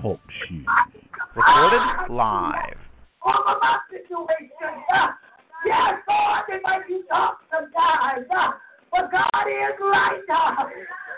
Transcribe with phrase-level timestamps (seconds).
[0.00, 0.66] Talk shoes.
[1.34, 2.78] Recorded live.
[3.22, 4.72] All of my situation.
[4.94, 5.08] Uh,
[5.66, 8.26] yes, Lord, they might be tough sometimes.
[8.90, 10.22] But God is right.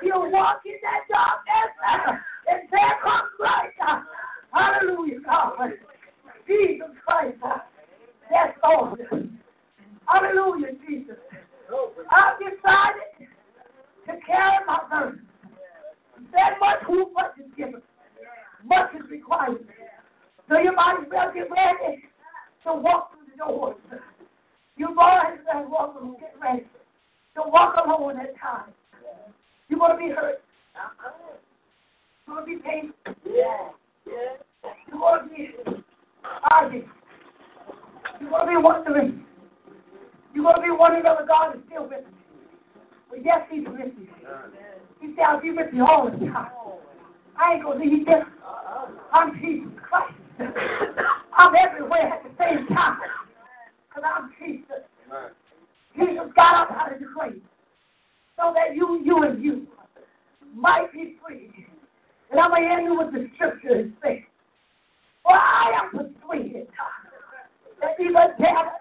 [0.02, 3.74] He'll walk in that darkness and there comes light.
[4.52, 5.70] Hallelujah, God.
[6.46, 7.36] Jesus Christ.
[8.30, 9.00] Yes, Lord.
[10.06, 11.18] Hallelujah, Jesus.
[12.10, 13.28] I've decided
[14.06, 15.27] to carry my burden.
[16.32, 17.82] That much who much is given.
[18.64, 19.64] Much is required.
[20.48, 22.02] So you might as well get ready
[22.64, 23.76] to walk through the doors.
[24.76, 26.64] You might as well walk through, get ready
[27.34, 28.72] to walk alone at times.
[29.68, 30.40] You're going to be hurt.
[32.26, 32.94] You're going to be painful.
[34.06, 35.50] You're going to be
[36.50, 36.88] arguing.
[38.20, 39.24] You're going to be wondering.
[40.34, 42.14] You're going to be wondering whether God is still with you.
[43.10, 44.08] Well, yes, He's with you.
[45.00, 46.50] He said, I'll be with you all the time.
[47.38, 48.22] I ain't going to leave you.
[49.12, 50.14] I'm Jesus Christ.
[51.36, 52.98] I'm everywhere at the same time.
[53.88, 54.84] Because I'm Jesus.
[55.96, 57.42] Jesus got up out of the grave
[58.36, 59.66] so that you, you, and you
[60.54, 61.50] might be free.
[62.30, 64.26] And I'm going to end you with the scripture and say,
[65.22, 66.68] For I am persuaded
[67.80, 68.72] that neither death,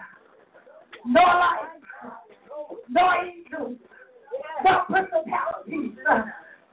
[1.06, 2.14] nor life,
[2.90, 3.78] nor angels,
[4.64, 5.98] no principalities,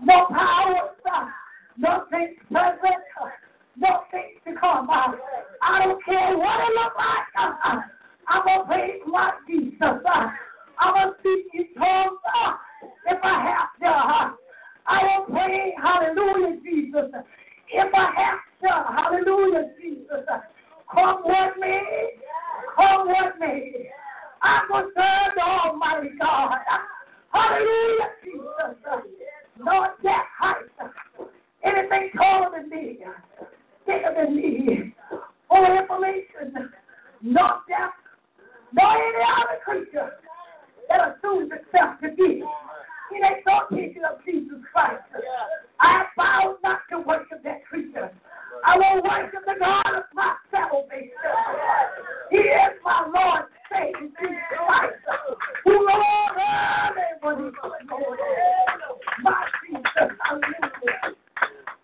[0.00, 0.90] no powers,
[1.76, 3.04] no things present,
[3.76, 4.88] no things to come.
[4.90, 7.84] I don't care what it looks like.
[8.28, 9.78] I'm going to praise my Jesus.
[10.78, 12.18] I'm going to speak in tongues
[13.06, 14.36] if I have to.
[14.86, 17.10] I will pray, hallelujah, Jesus.
[17.72, 20.24] If I have to, hallelujah, Jesus.
[20.92, 22.10] Come what may,
[22.76, 23.88] come what may.
[24.42, 26.58] I'm to serve the Almighty God.
[27.34, 28.78] Hallelujah, Jesus.
[29.58, 30.90] Lord, that height,
[31.64, 32.98] anything taller than me,
[33.86, 34.94] bigger than me,
[35.48, 36.70] full information,
[37.22, 37.90] no death,
[38.72, 40.10] no any other creature
[40.88, 42.42] that assumes itself to be
[43.14, 45.02] in exaltation of Jesus Christ.
[45.80, 48.10] I vow not to worship that creature.
[48.64, 51.10] I will worship the God of my salvation.
[52.30, 53.44] He is my Lord,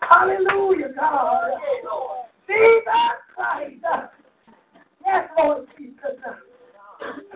[0.01, 0.89] Hallelujah.
[0.95, 1.51] God.
[2.47, 2.85] Jesus
[3.35, 3.85] Christ.
[5.07, 5.97] Yes, Lord Jesus.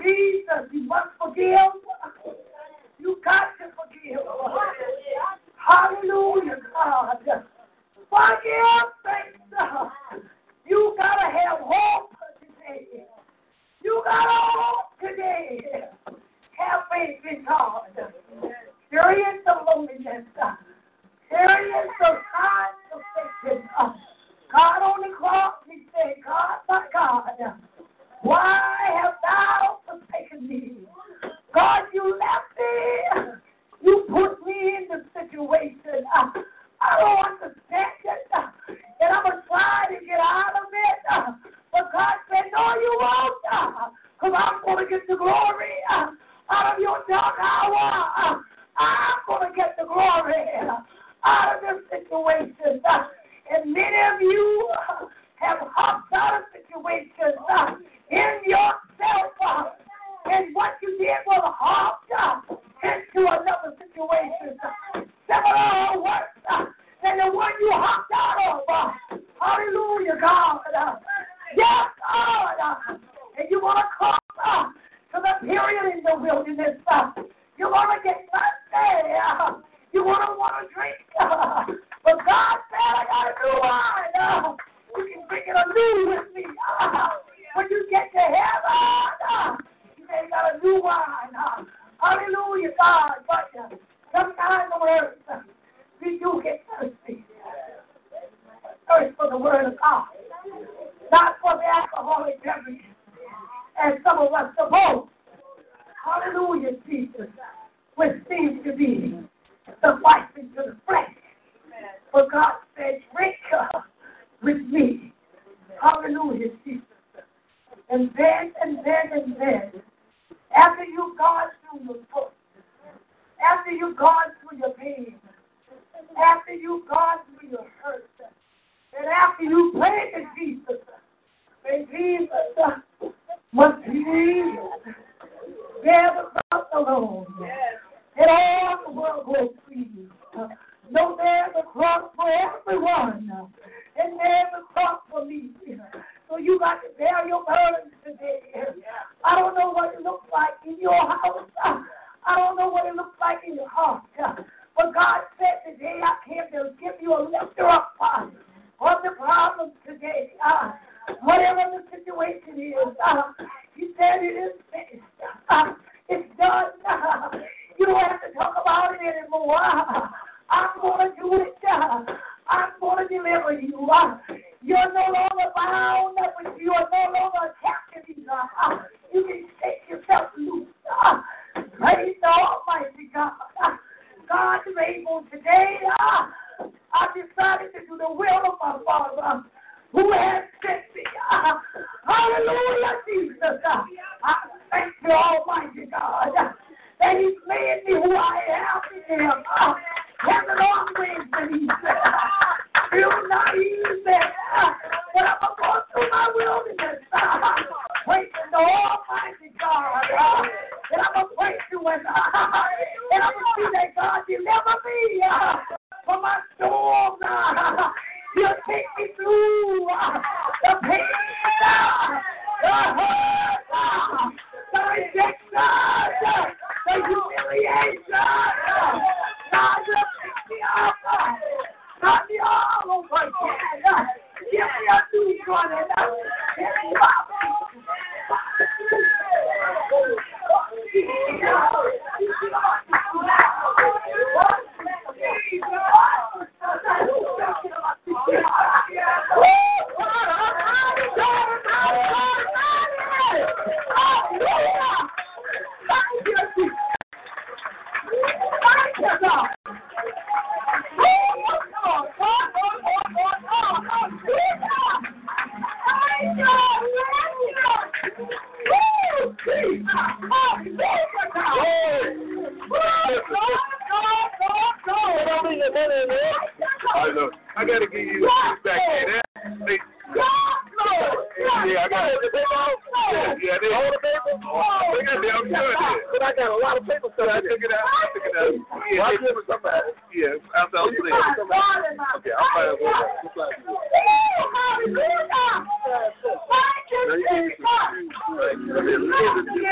[0.02, 1.56] Jesus, you must forgive.
[2.98, 4.20] You got to forgive.
[5.56, 7.18] Hallelujah, God.
[8.10, 9.38] Forgive, thanks.
[10.66, 12.10] You got to have hope
[12.40, 13.06] today.
[13.84, 15.60] You got hope today.
[16.06, 17.82] Have faith in God.
[17.92, 20.24] Experience the loneliness.
[21.28, 23.00] Experience the signs of
[23.44, 23.68] Satan.
[24.50, 27.28] God on the cross, he said, God, my God,
[28.22, 28.70] why
[29.02, 30.76] have thou forsaken me?
[31.52, 33.34] God, you left me.
[33.82, 36.06] You put me in the situation.
[36.14, 38.32] I don't understand it.
[39.00, 41.44] And I'm going to try to get out of it.
[41.74, 43.34] But God said, no, you won't.
[43.50, 46.14] Uh, because I'm going to get the glory uh,
[46.48, 47.74] out of your dark hour.
[48.14, 48.38] Uh,
[48.78, 50.38] I'm going to get the glory
[51.24, 52.80] out of this situation.
[53.50, 54.43] And many of you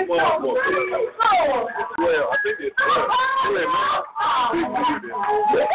[0.08, 0.56] Well.
[2.26, 3.06] I think it's twelve.
[3.46, 4.04] Twelve.
[5.52, 5.68] Big.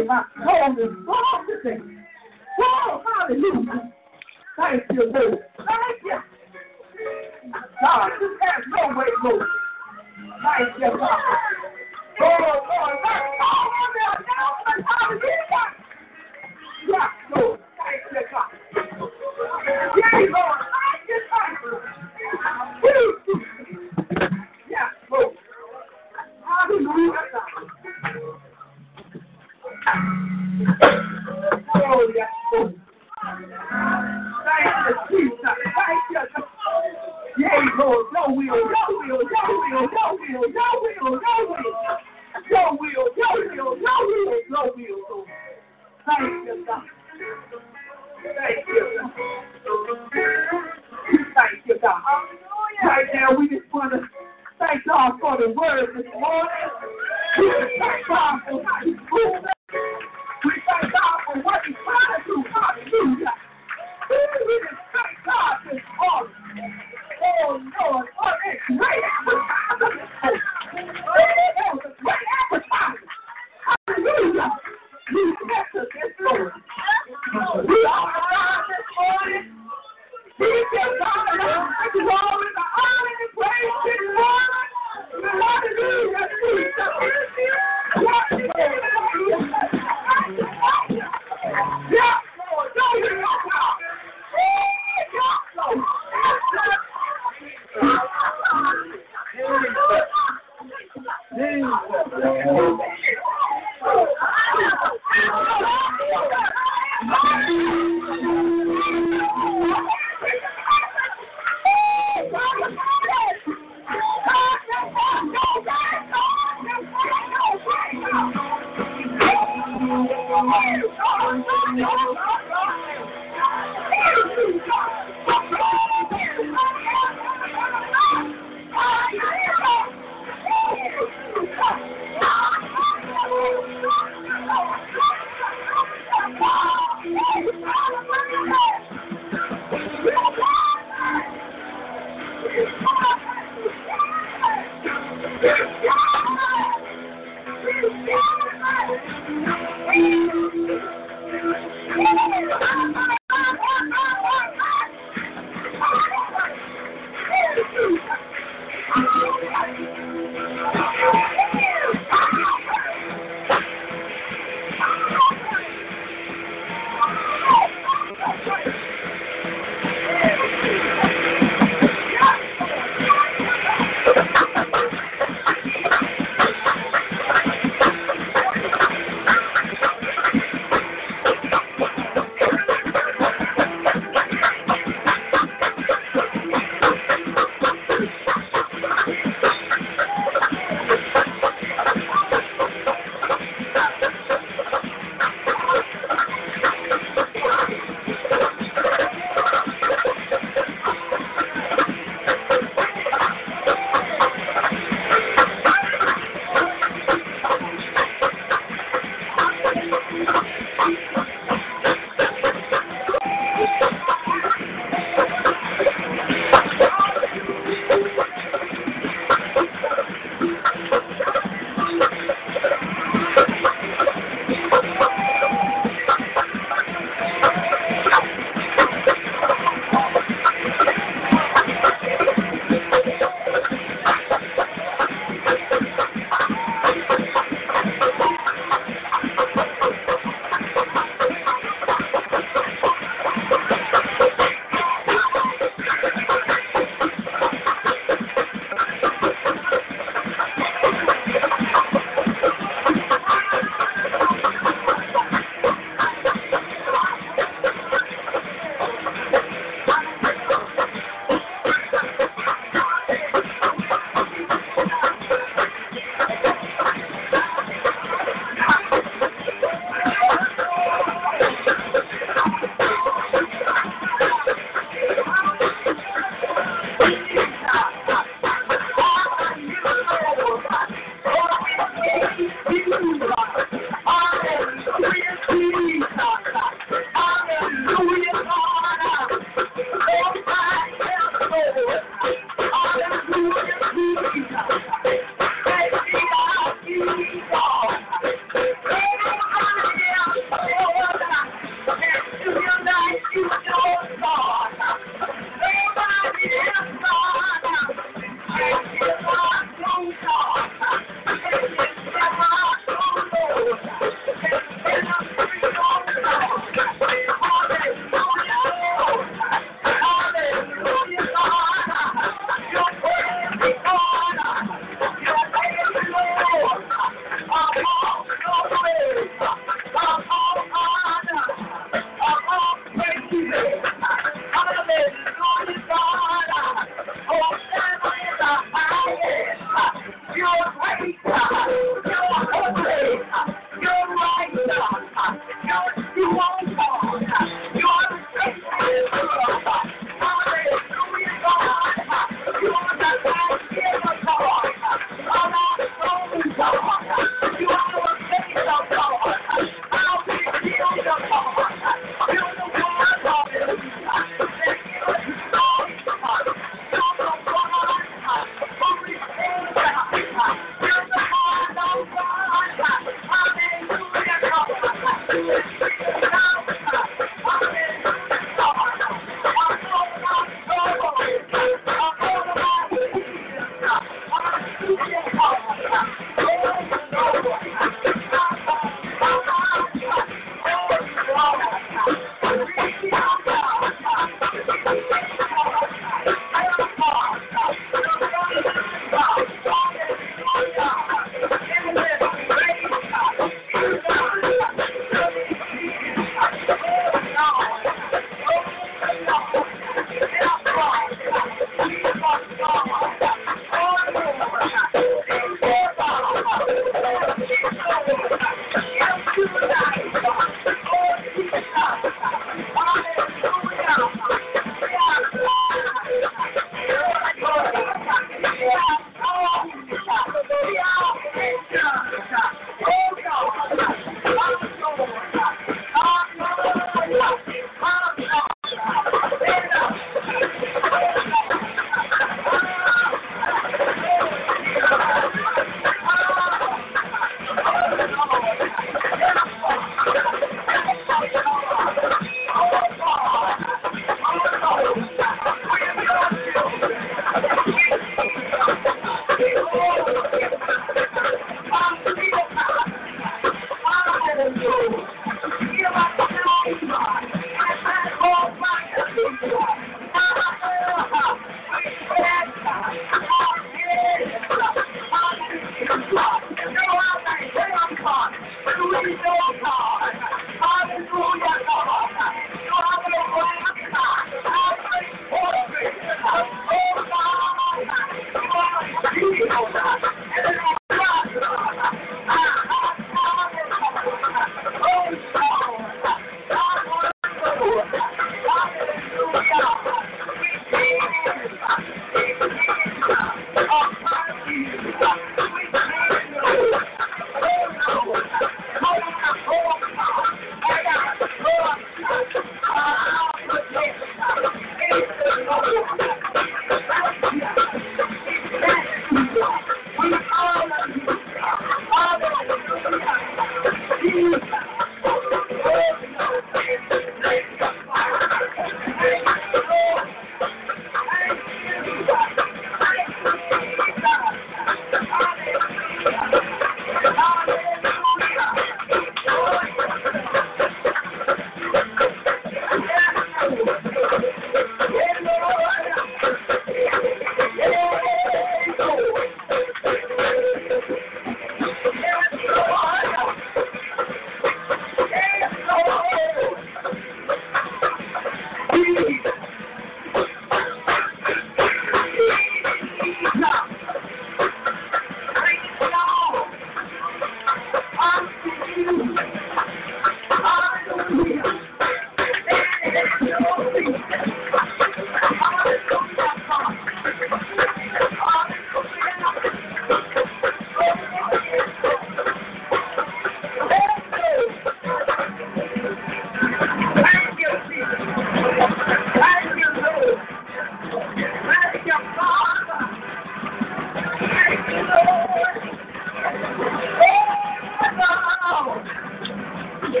[599.96, 600.00] Oh,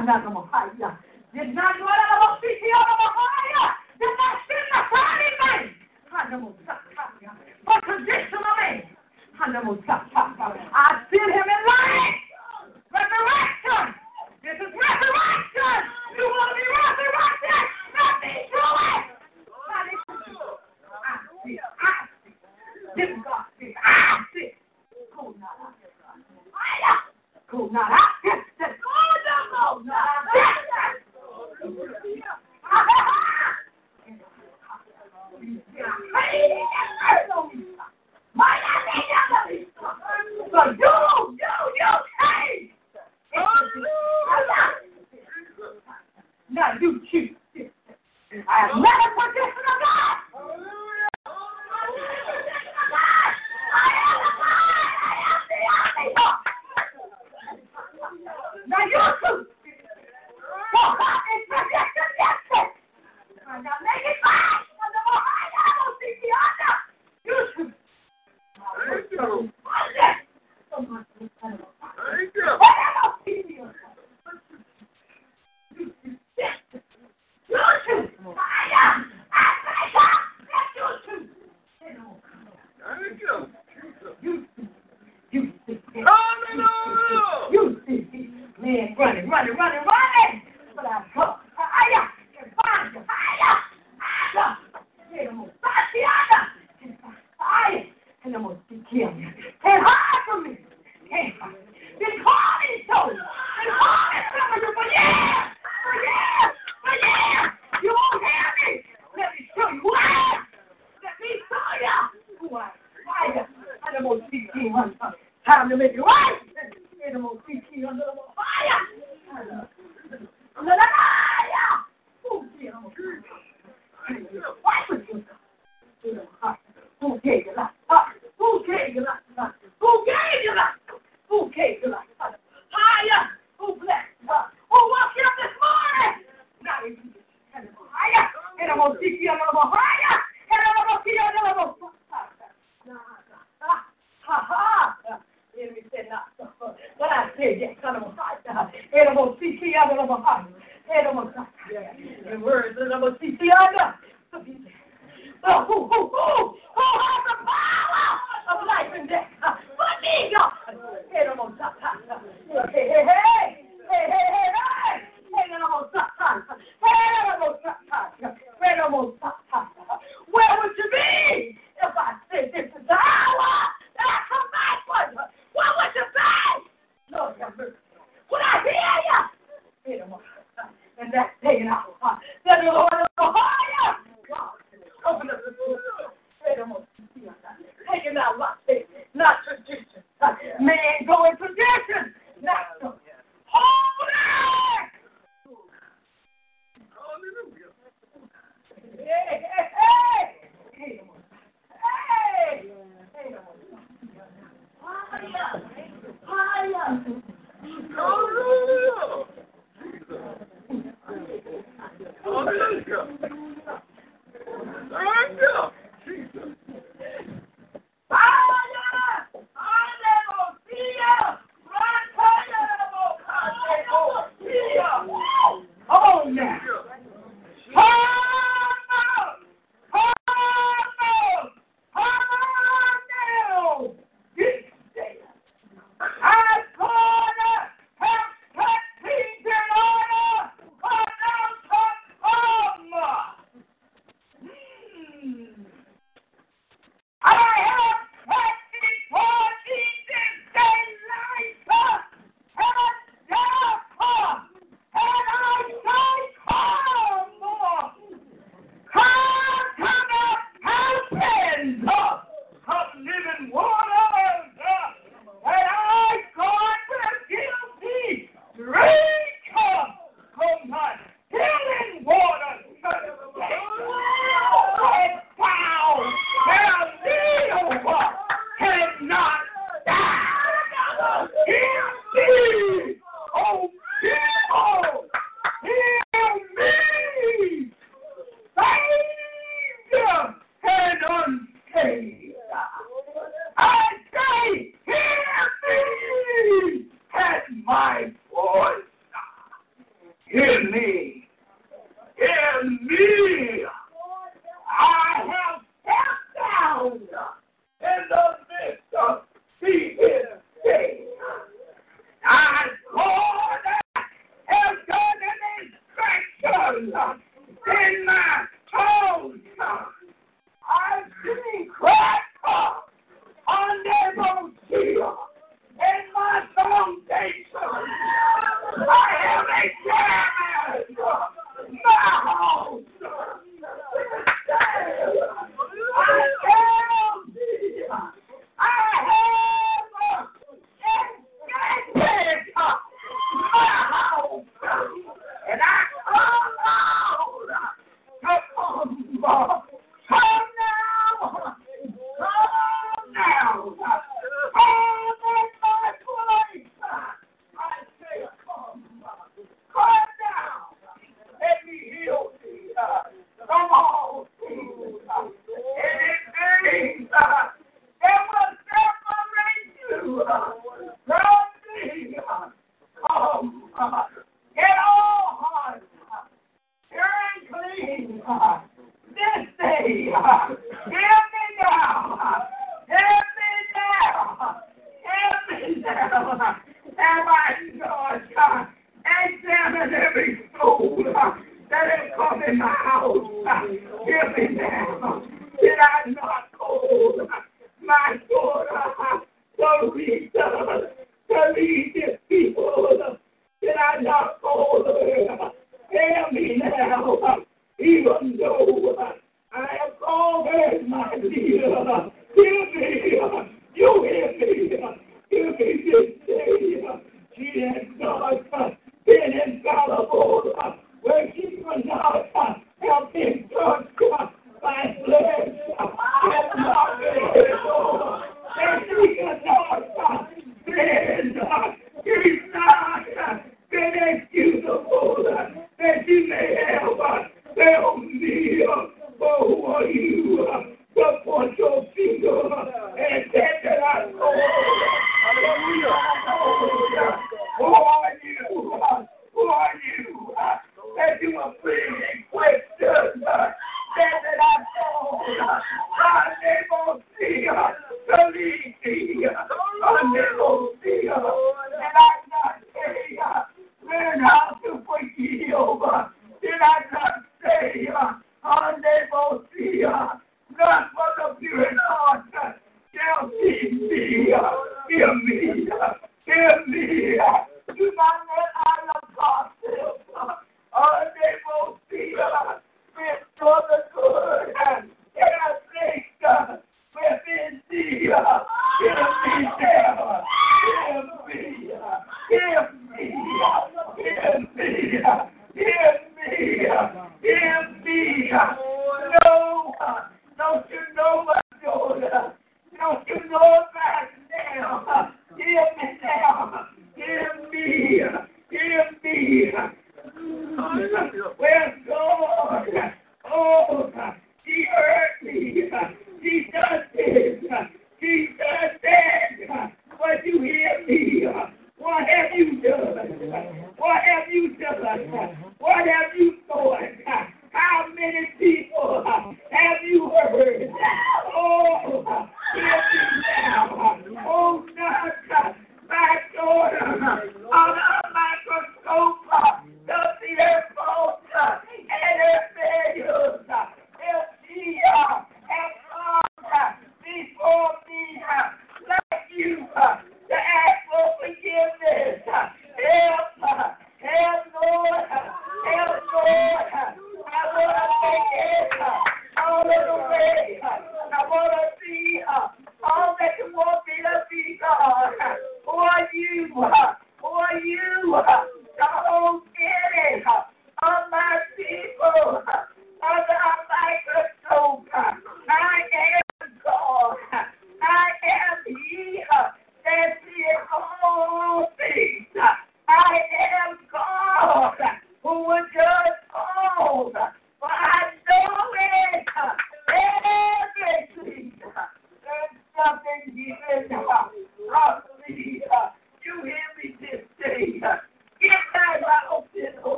[0.00, 0.59] Did not know what I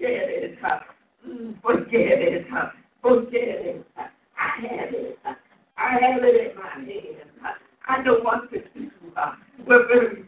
[0.00, 0.58] it.
[1.62, 2.46] Forget it.
[2.48, 2.70] Mm,
[3.02, 3.86] forget it.
[3.96, 5.18] I have it.
[5.76, 7.56] I have it in my head.
[7.88, 8.90] I don't want to do.
[9.66, 10.19] We're very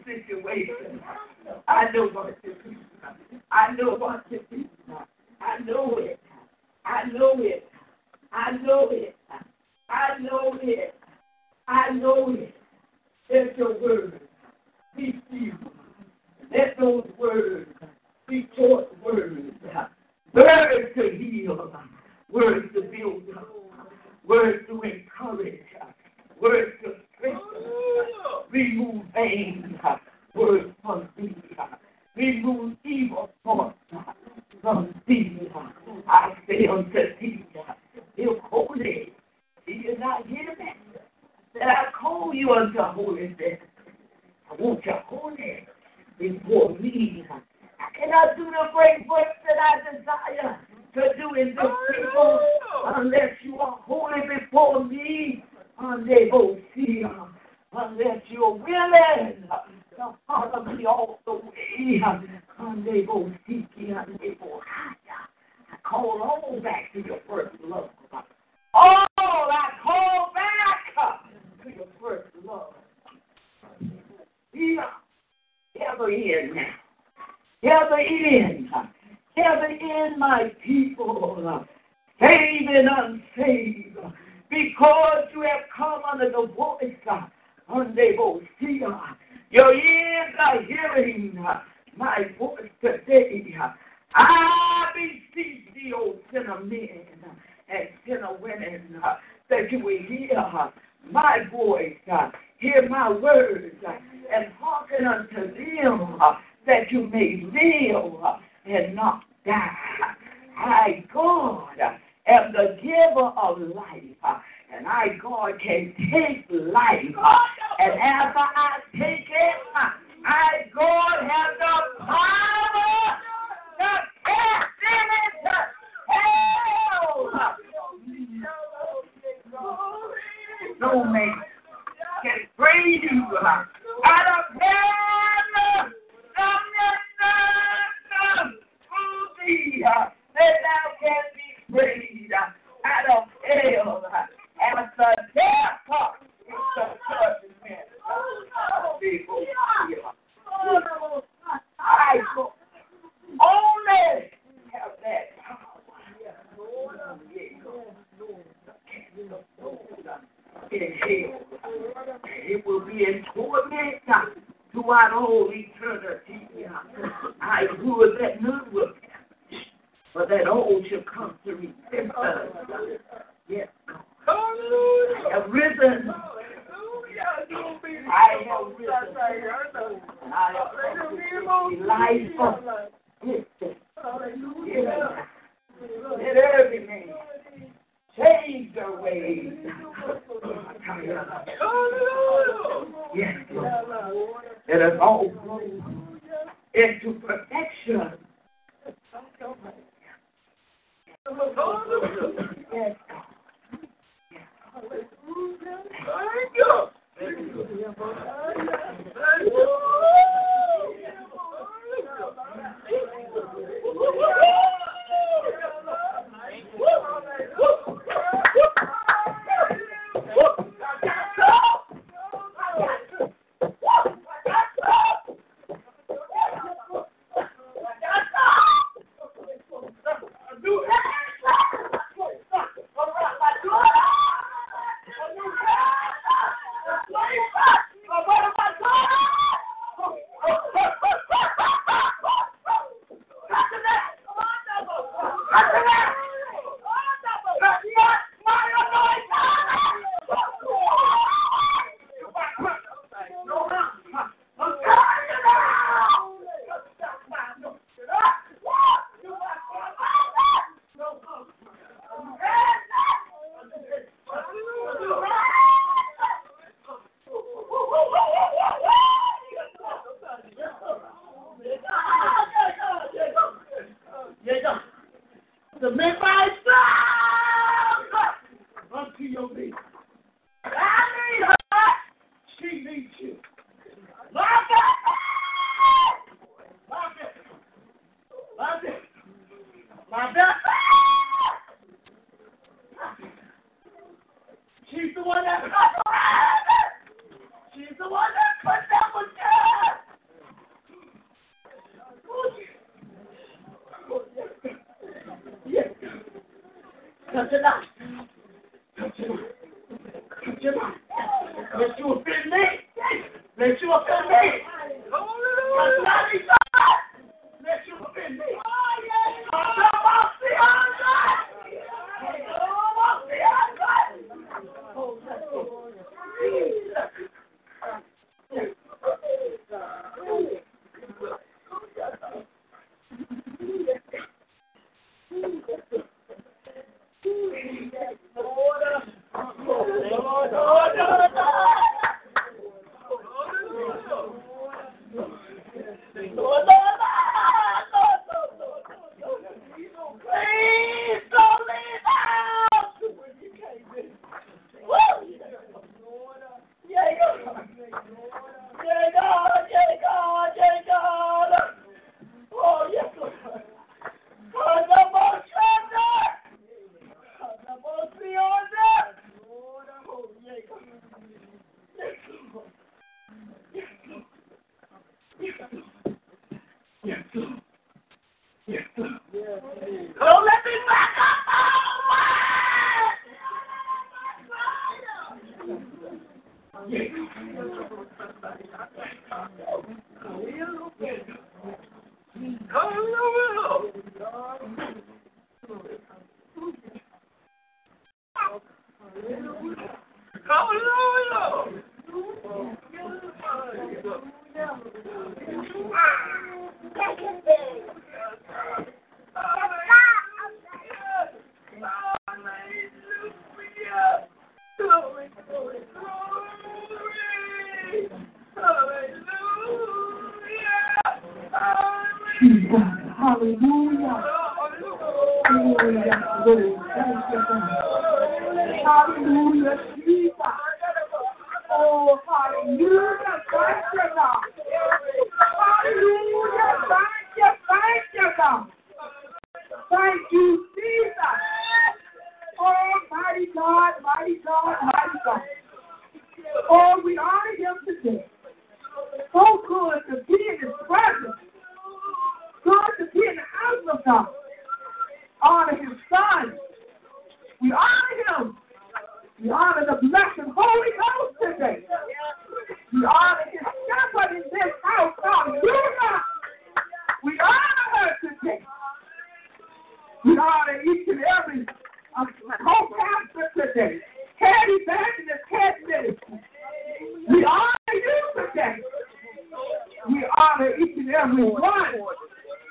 [480.43, 481.95] honor each and every one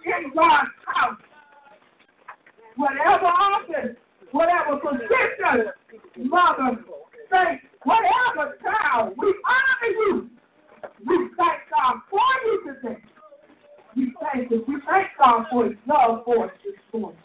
[0.05, 1.21] in God's house.
[2.75, 3.95] Whatever office,
[4.31, 5.71] whatever position,
[6.29, 6.77] mother,
[7.31, 10.29] saint, whatever child, we honor you.
[11.05, 13.01] We thank God for you today.
[13.95, 14.63] We thank you.
[14.67, 17.19] We thank God for his love for us this morning.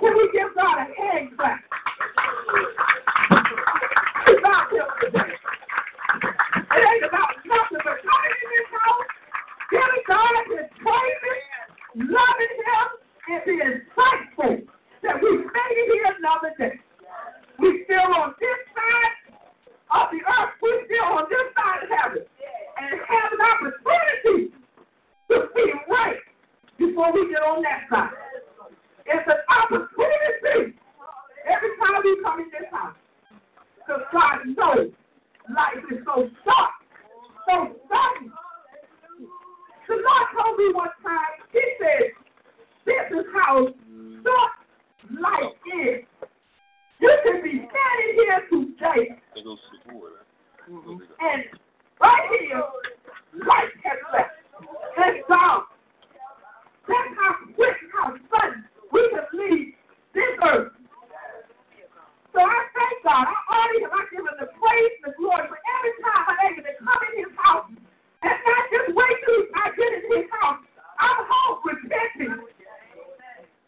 [0.00, 1.60] Can we give God a hand clap?
[4.26, 5.32] It's about him today.
[6.54, 8.23] It ain't about nothing but coming in this house,
[9.70, 11.42] giving God his praises,
[11.94, 12.86] loving him,
[13.28, 13.84] and being
[15.04, 16.80] that we made it here another day.
[17.60, 19.14] We still on this side
[19.92, 20.52] of the earth.
[20.60, 22.24] We still on this side of heaven.
[22.24, 24.52] And have an opportunity
[25.30, 26.20] to be right
[26.78, 28.16] before we get on that side.
[29.06, 30.74] It's an opportunity
[31.44, 32.96] every time we come in this house.
[33.76, 34.90] Because God knows
[35.52, 36.72] life is so short,
[37.46, 38.32] so sudden.
[39.88, 42.12] The Lord told me one time, He said,
[42.86, 43.68] This is how
[44.22, 44.52] short
[45.20, 46.04] life is.
[47.00, 49.04] You can be standing here today,
[51.20, 51.44] and
[52.00, 52.62] right here,
[53.44, 54.30] life has left.
[54.96, 55.64] And gone.
[56.86, 59.74] That's how quick, how sudden we can leave
[60.14, 60.72] this earth.
[62.32, 63.26] So I thank God.
[63.26, 63.90] I honor him.
[63.90, 64.04] I
[64.40, 67.70] the praise and the glory for every time I'm able to come in his house.
[68.24, 70.64] And not just wait till I in his house.
[70.96, 72.40] I'm home repenting.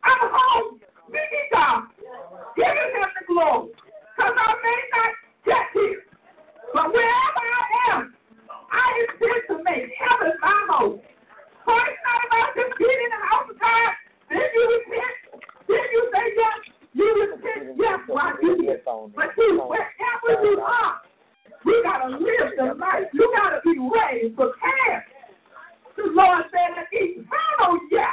[0.00, 1.92] I'm home speaking God.
[2.56, 3.68] Giving him the glory.
[4.16, 5.12] Because I may not
[5.44, 6.00] get here.
[6.72, 8.14] But wherever I am,
[8.48, 11.04] I intend to make heaven my home.
[11.04, 13.92] So it's not about just being in the house of God.
[14.32, 15.44] Then you repent.
[15.68, 16.58] Then you say yes.
[16.96, 18.80] You repent yes while you here.
[18.86, 21.04] But you, wherever you are,
[21.66, 23.10] you got to live the life.
[23.12, 25.02] You got to be ready, prepared.
[25.96, 28.06] The Lord said an eternal yeah.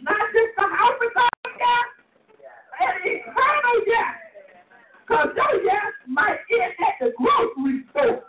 [0.00, 1.28] Not just the house of God
[1.60, 4.14] yeah, an eternal yeah.
[5.06, 8.22] Because your yes might end at the grocery store.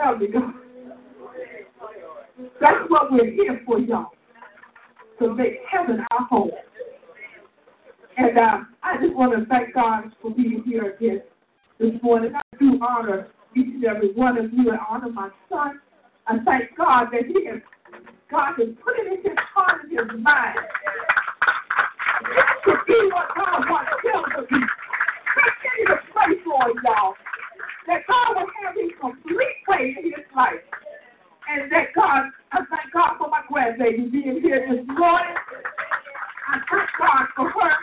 [0.00, 0.54] Tell me, God.
[2.60, 4.12] That's what we're here for, y'all.
[5.18, 6.50] To make heaven our home.
[8.16, 11.22] And uh, I just want to thank God for being here again
[11.80, 12.32] this morning.
[12.34, 15.80] I do honor each and every one of you and honor my son.
[16.26, 17.60] I thank God that he has,
[18.30, 20.58] God has put it in his heart and his mind
[22.64, 24.60] to be what God wants him to be.
[25.86, 27.14] To pray for him, y'all.
[27.88, 30.62] That God will have his complete way in his life.
[31.50, 35.34] And that God, I thank God for my grandbaby being here this morning.
[36.48, 37.76] I thank God for her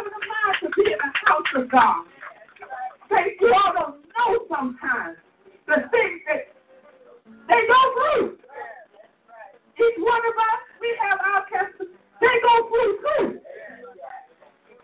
[0.00, 2.04] a mind to be in the house of God.
[3.42, 5.18] You all don't know sometimes
[5.66, 6.46] the things that
[7.48, 8.38] they go through.
[9.74, 11.96] Each one of us, we have our testimony.
[12.20, 13.40] They go through too.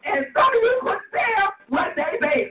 [0.05, 2.51] And some of you could bear what they bear.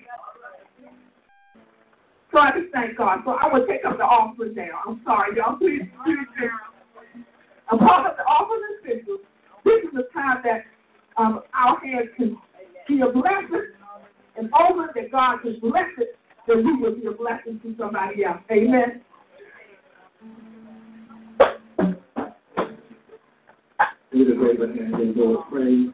[2.31, 3.19] So I just thank God.
[3.25, 4.79] So I will take up the offering now.
[4.87, 5.57] I'm sorry, y'all.
[5.57, 7.23] Please, please, please.
[7.69, 9.19] I'm part of the offering officials.
[9.65, 10.63] This is the time that
[11.17, 12.37] um, our hands can
[12.87, 13.71] be a blessing
[14.37, 16.17] and over that God can bless it,
[16.47, 18.39] that we will be a blessing to somebody else.
[18.51, 19.01] Amen.
[24.13, 25.89] We just raise our hands and Lord praise.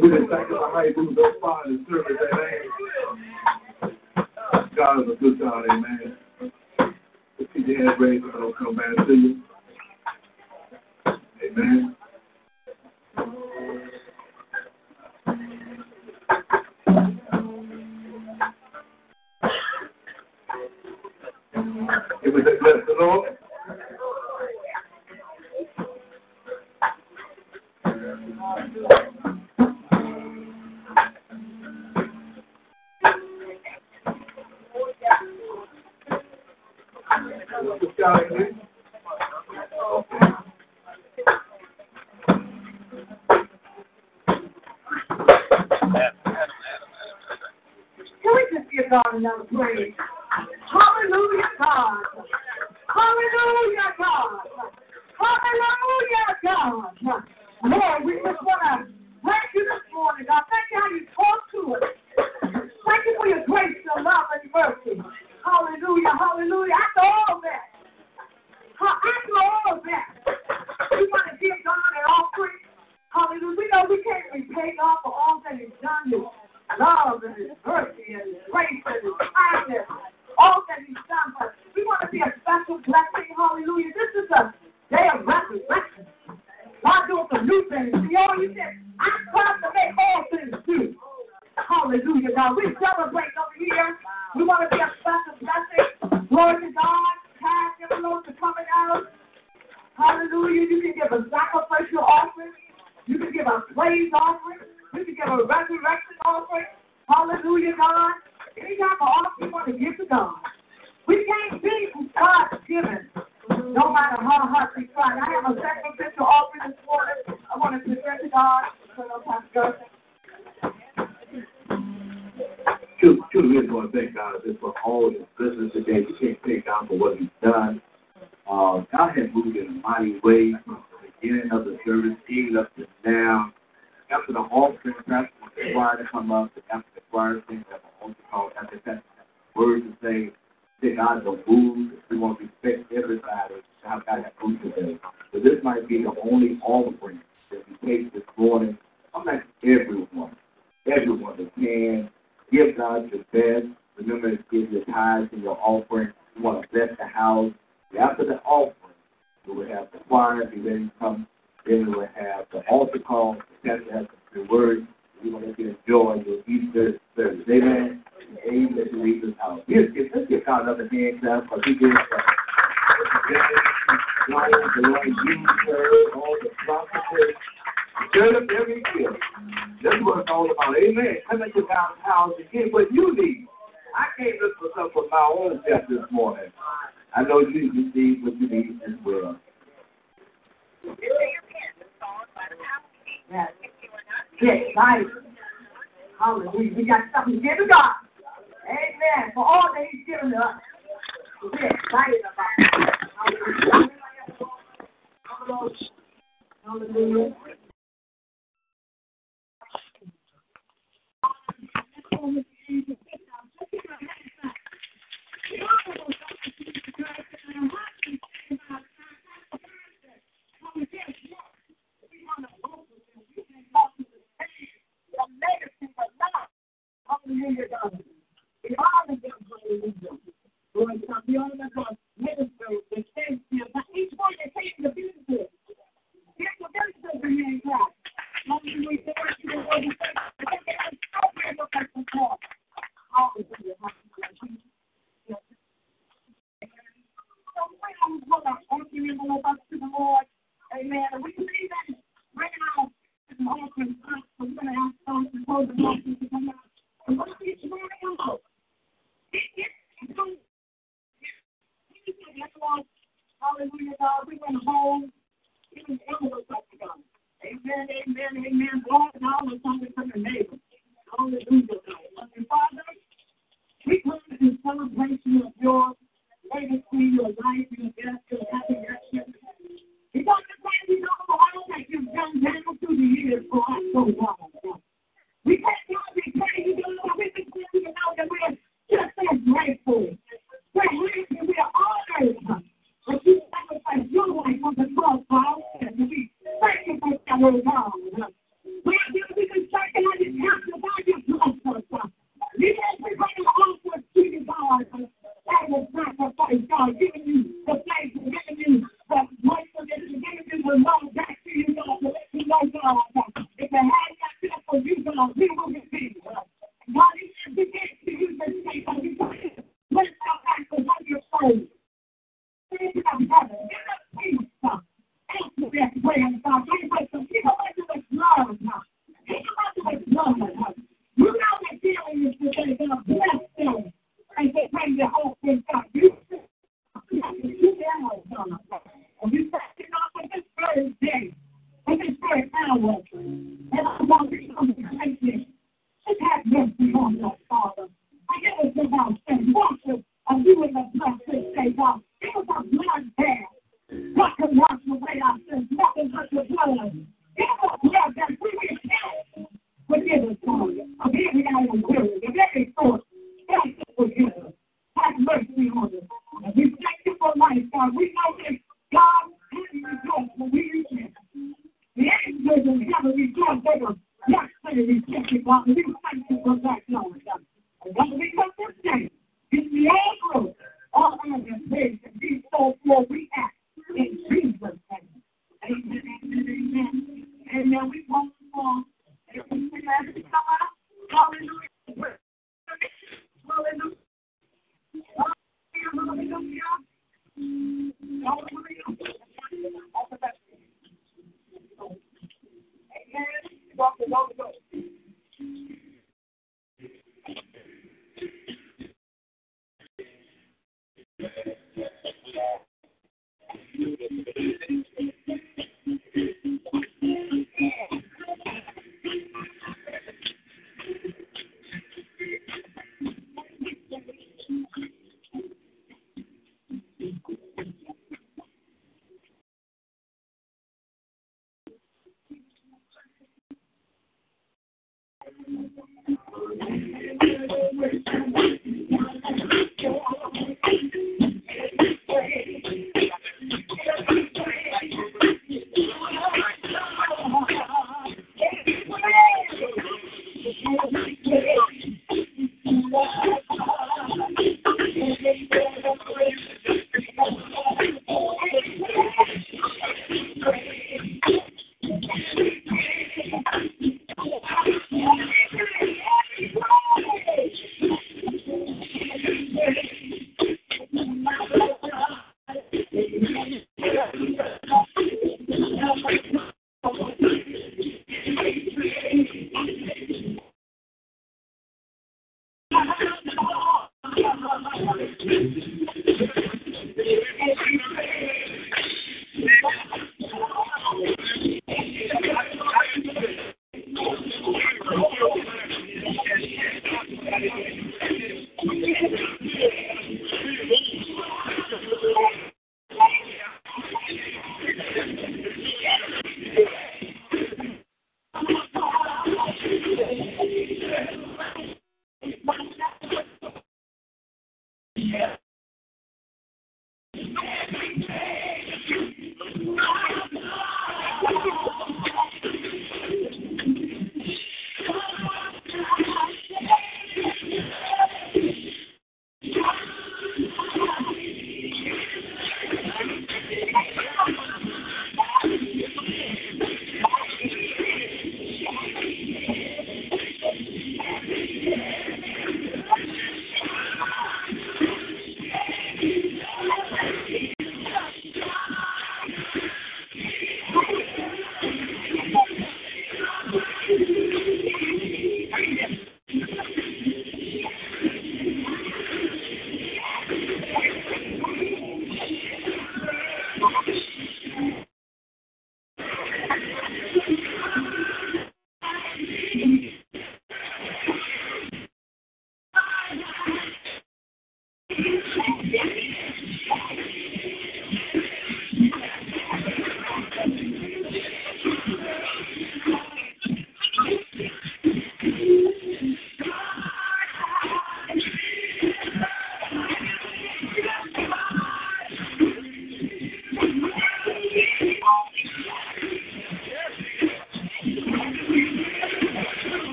[0.00, 2.52] We just thank you how you moved those far in the service, amen.
[4.76, 6.16] God is a good God, amen.
[7.54, 9.42] Your hands raised and I'll come back to you.
[11.46, 11.96] Amen.
[22.24, 23.36] It was a bless the Lord.
[48.22, 49.94] Can we just give God another praise?
[50.72, 52.13] Hallelujah, God.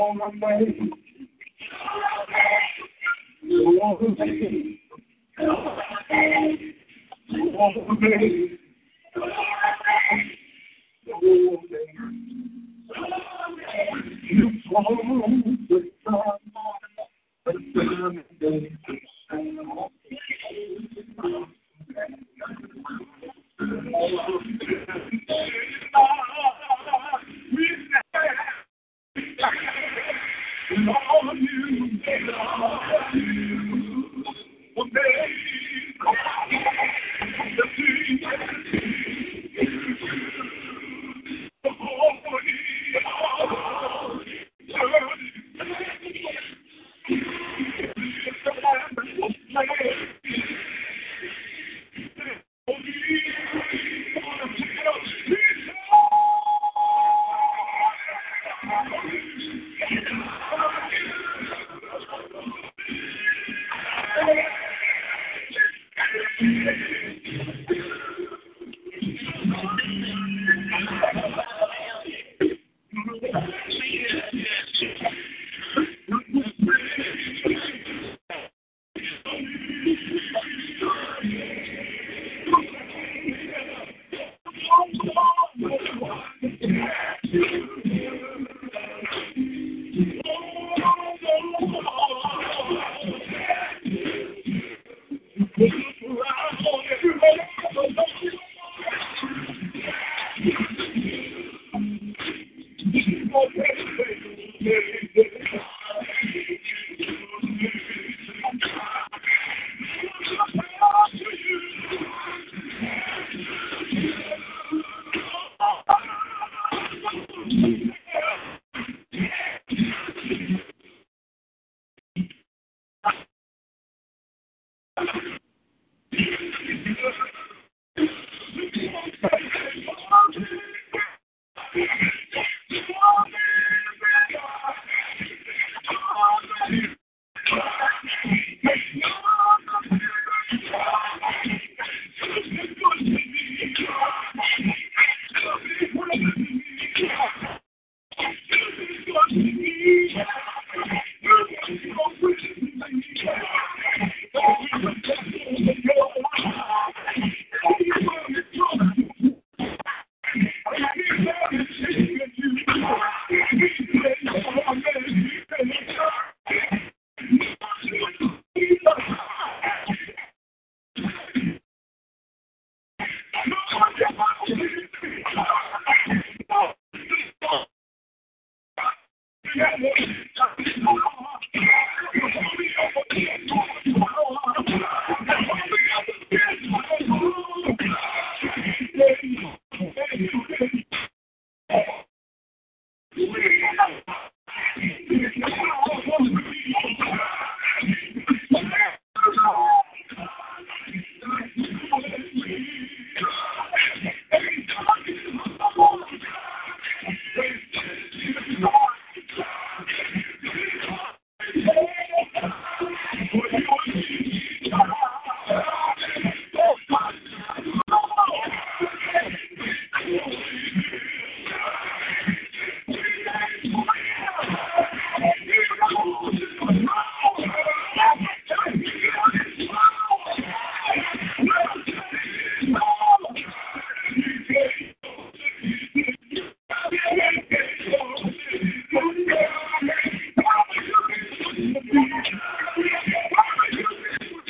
[0.00, 0.90] on my way.
[3.42, 4.78] You want the.
[7.28, 8.59] You want the.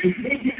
[0.02, 0.59] Eu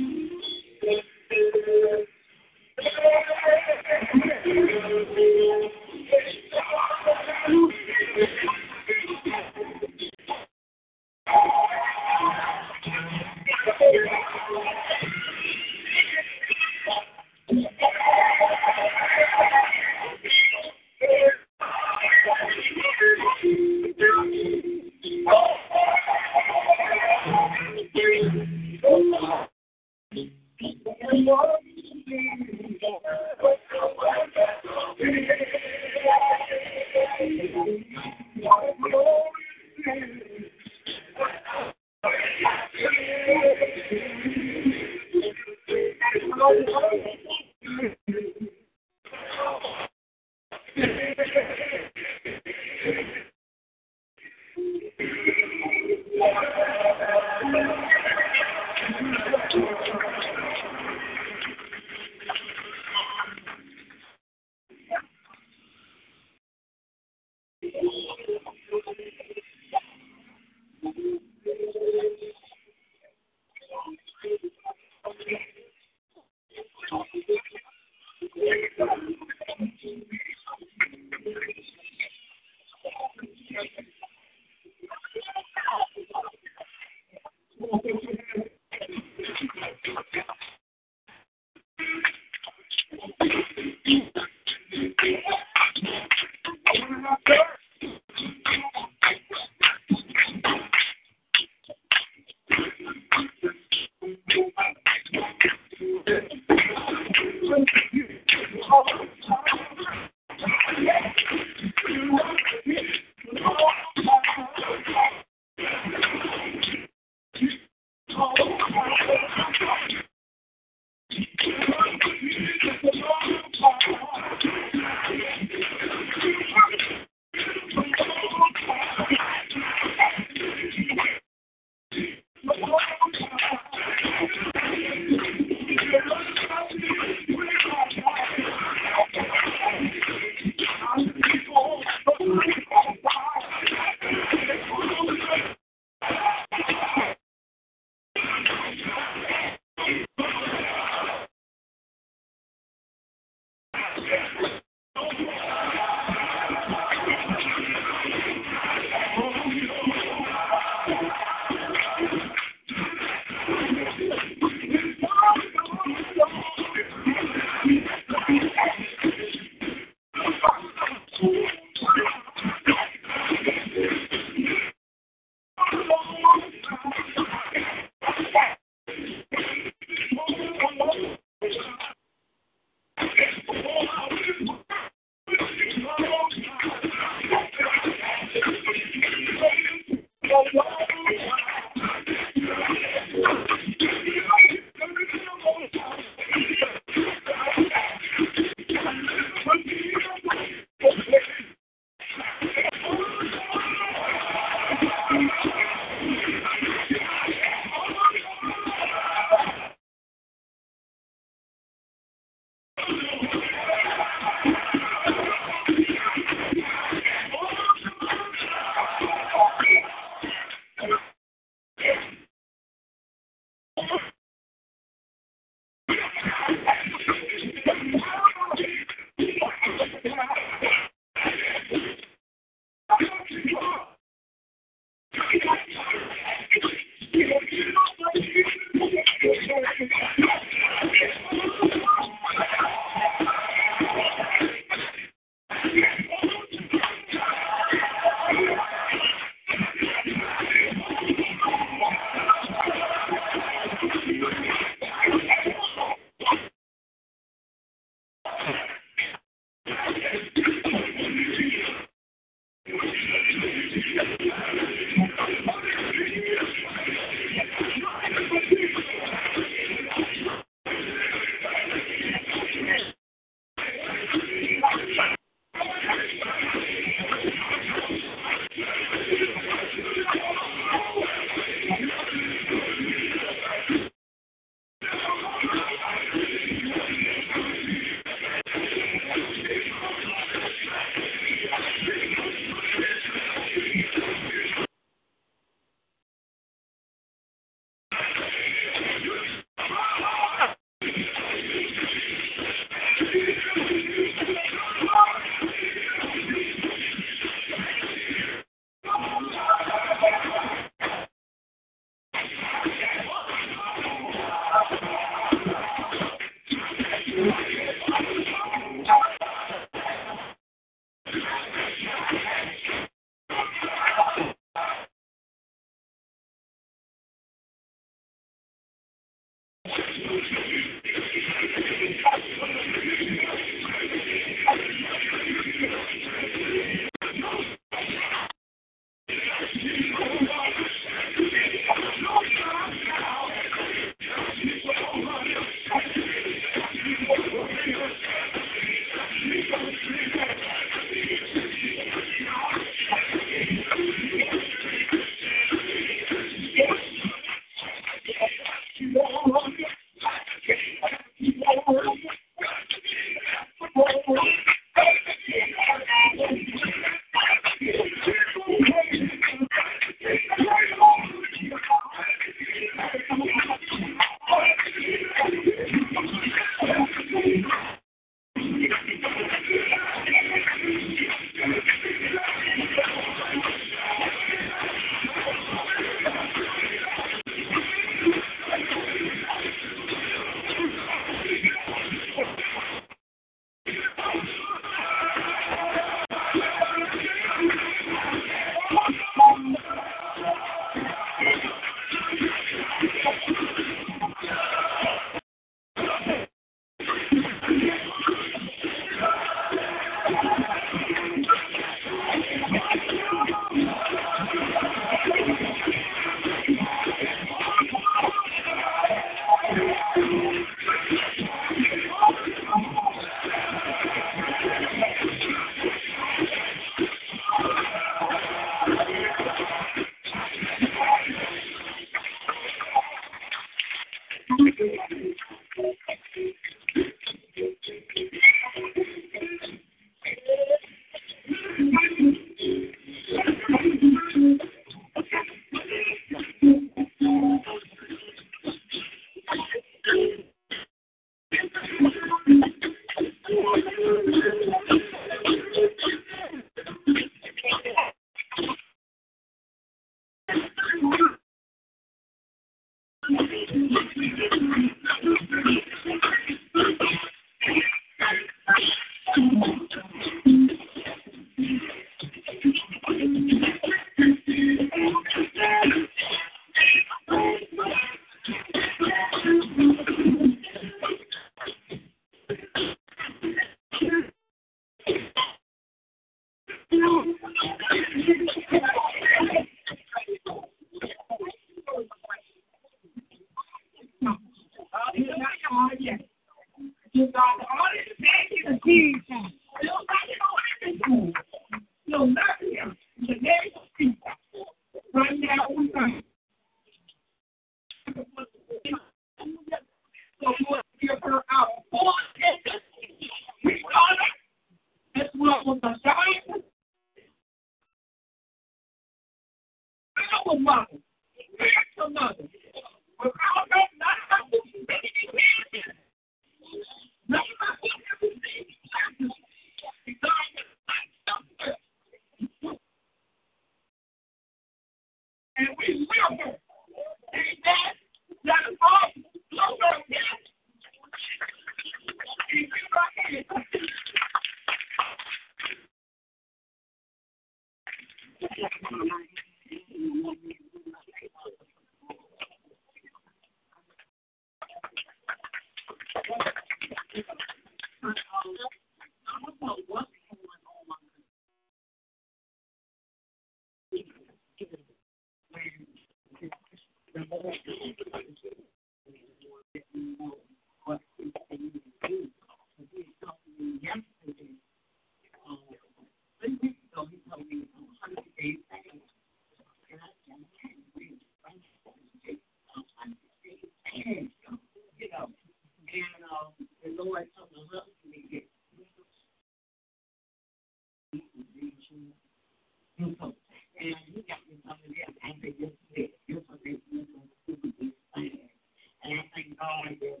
[599.52, 600.00] how I did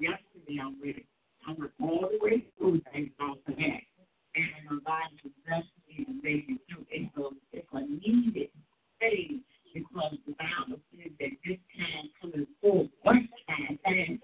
[0.00, 0.60] yesterday.
[0.62, 1.04] I went,
[1.46, 3.84] I went all the way through things off the back.
[4.34, 6.86] And I'm about to bless you and make it through.
[6.90, 8.50] It's a, it's a needed
[9.00, 9.42] thing
[9.74, 13.16] because the Bible says that this time coming forth, what
[13.48, 14.22] time fast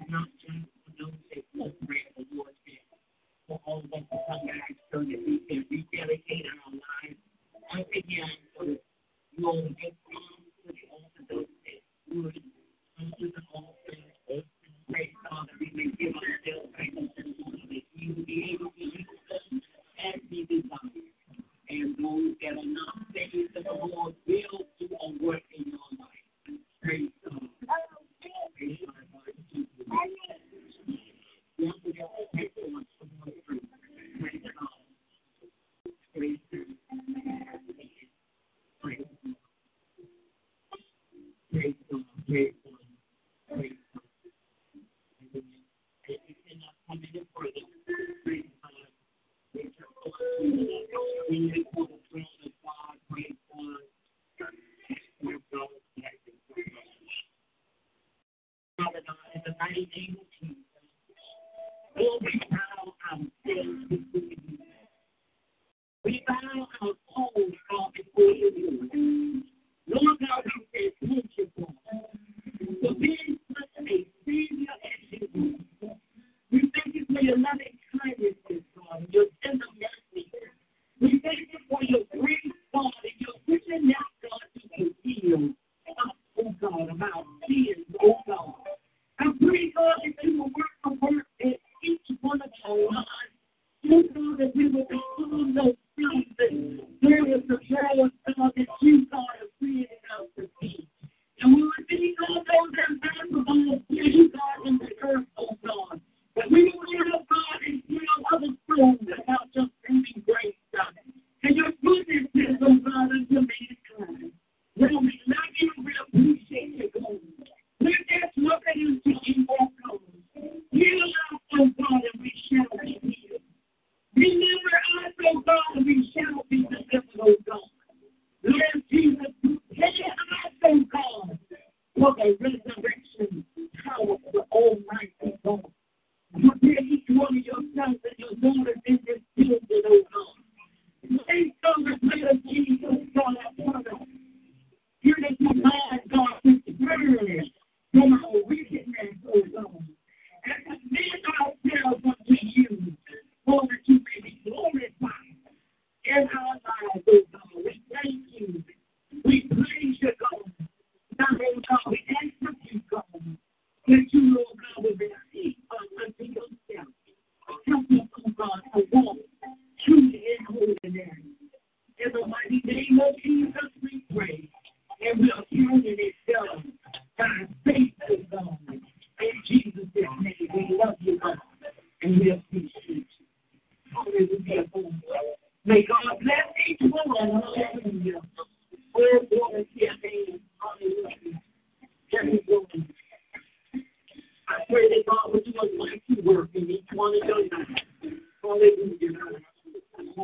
[0.00, 0.73] This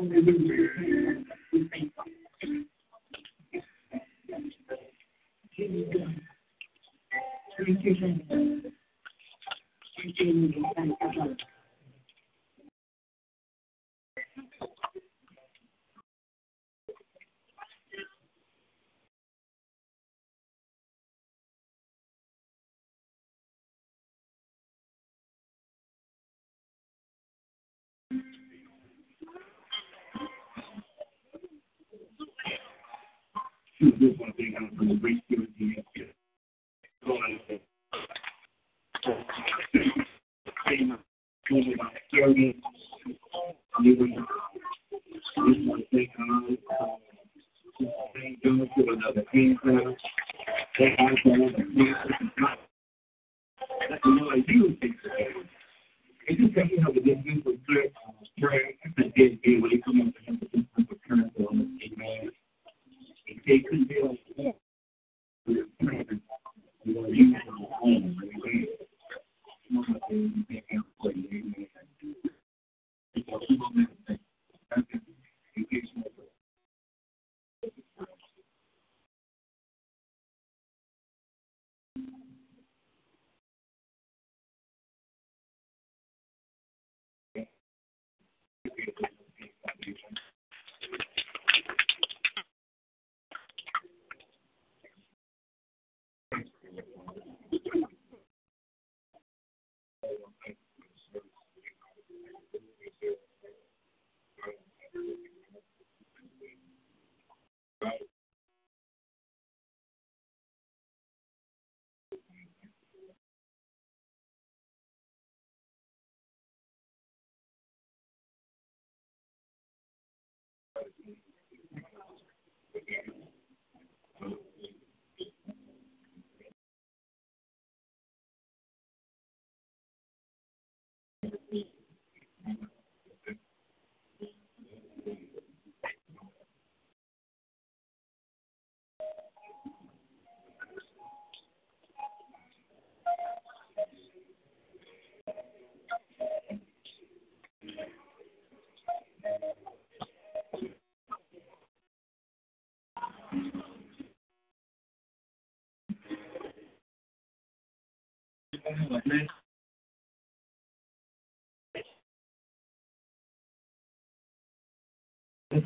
[0.01, 0.14] thank
[7.85, 8.39] you,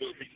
[0.00, 0.35] little bit.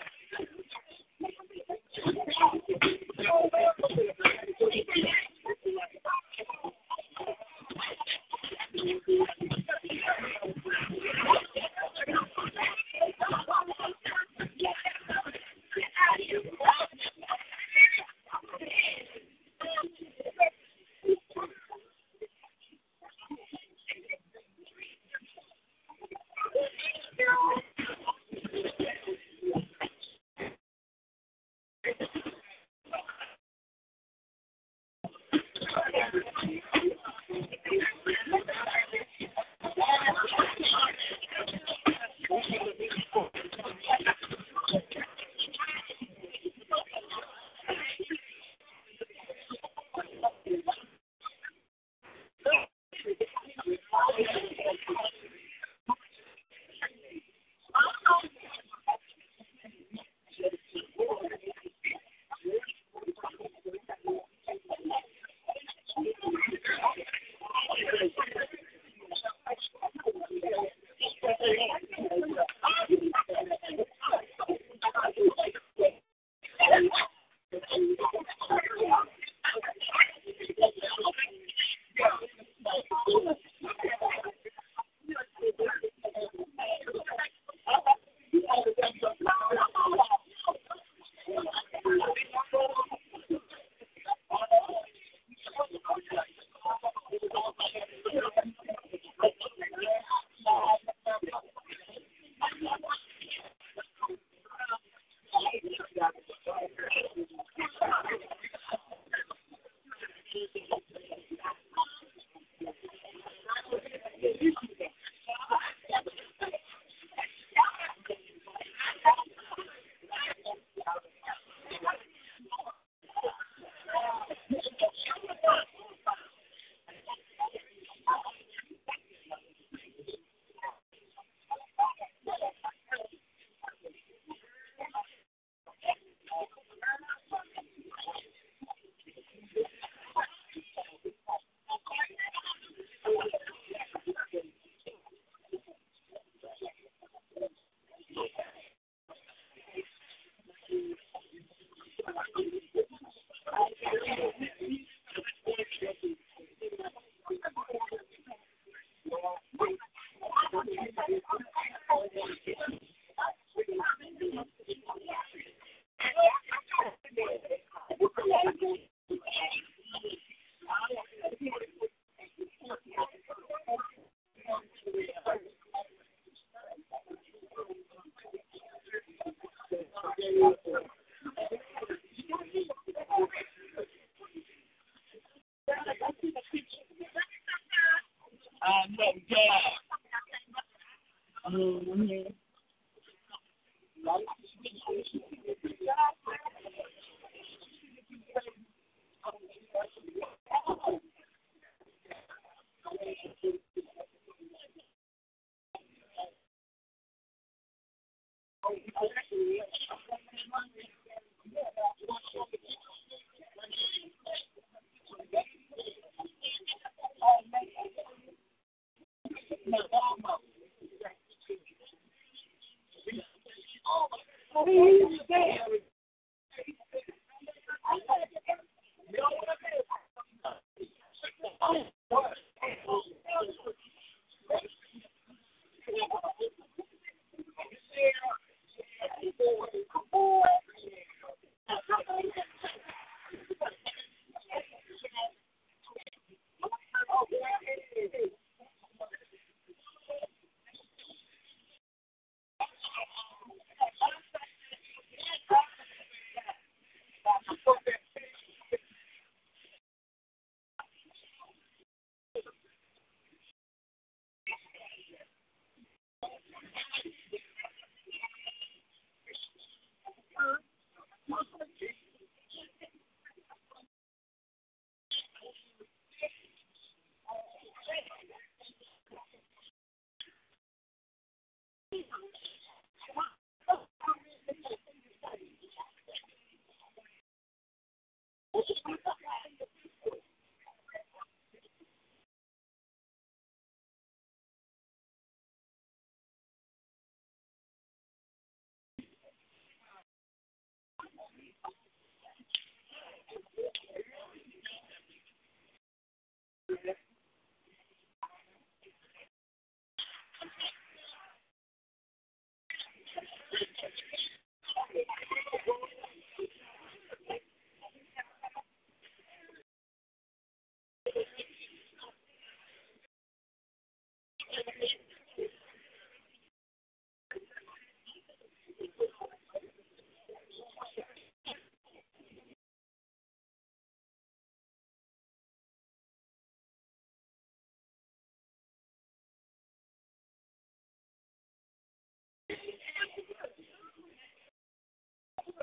[189.01, 189.50] I know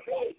[0.05, 0.37] Hey,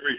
[0.00, 0.18] three.